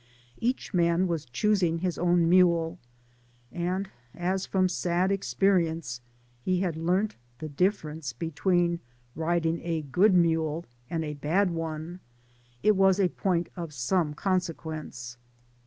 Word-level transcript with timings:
Each 0.39 0.73
man 0.73 1.05
was 1.07 1.25
choosing 1.25 1.77
his 1.77 1.99
own 1.99 2.27
mule; 2.27 2.79
and 3.51 3.87
as, 4.15 4.47
from 4.47 4.67
sad 4.67 5.11
experience, 5.11 6.01
he 6.41 6.61
had 6.61 6.75
learnt 6.75 7.17
the 7.37 7.49
difference 7.49 8.11
between 8.11 8.79
riding 9.13 9.61
a 9.63 9.83
good 9.83 10.15
mule 10.15 10.65
and 10.89 11.05
a 11.05 11.13
bad 11.13 11.51
one, 11.51 11.99
it 12.63 12.75
was 12.75 12.99
a 12.99 13.09
point 13.09 13.49
of 13.55 13.75
some 13.75 14.15
consequence. 14.15 15.17